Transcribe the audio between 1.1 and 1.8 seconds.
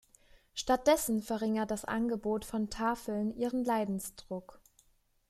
verringert